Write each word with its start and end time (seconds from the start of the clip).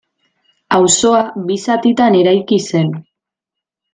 Auzoa 0.77 1.19
bi 1.51 1.57
zatitan 1.67 2.17
eraiki 2.23 2.61
zen. 2.65 2.89